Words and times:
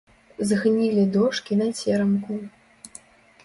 Згнілі 0.51 1.03
дошкі 1.17 1.59
на 1.61 1.67
церамку. 1.83 2.39